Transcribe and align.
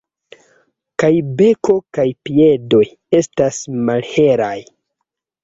Kaj 1.03 1.09
beko 1.41 1.75
kaj 1.97 2.07
piedoj 2.29 2.81
estas 3.21 3.61
malhelaj. 3.91 4.53